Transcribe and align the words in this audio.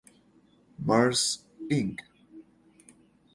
Mars, 0.79 1.45
Inc. 1.69 1.99